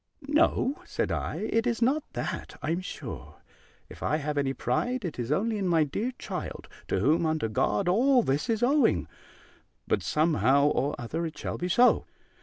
[0.29, 3.35] "No," said I, "it is not that, I'm sure.
[3.87, 7.47] If I have any pride, it is only in my dear child to whom, under
[7.47, 9.07] God, all this is owing.
[9.87, 12.05] But some how or other it shall be so."